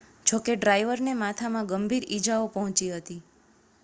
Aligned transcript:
જો 0.25 0.37
કે 0.39 0.53
ડ્રાઇવરને 0.55 1.13
માથામાં 1.19 1.69
ગંભીર 1.69 2.07
ઈજાઓ 2.09 2.47
પહોંચી 2.51 2.91
હતી 2.93 3.19